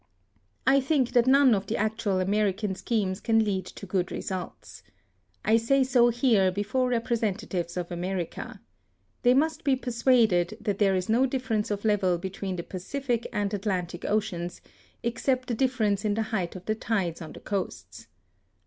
[0.65, 4.81] I think that none of the actual American schemes can lead to good results.
[5.45, 8.59] I say so here before representatives of America.
[9.21, 13.53] They must be persuaded that there is no difference of level between the Pacific and
[13.53, 14.59] Atlantic Oceans,
[15.03, 18.07] except the difference in the height of the tides on the coasts.